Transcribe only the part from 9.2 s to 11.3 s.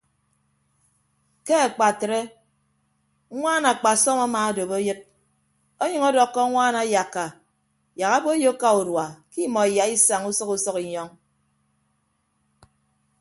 ke imọ iyaisaña usʌk usʌk inyọñ.